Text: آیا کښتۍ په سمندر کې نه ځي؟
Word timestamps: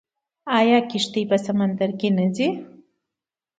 آیا 0.59 0.79
کښتۍ 0.91 1.23
په 1.29 1.37
سمندر 1.45 1.89
کې 1.99 2.09
نه 2.17 2.25
ځي؟ 2.35 2.47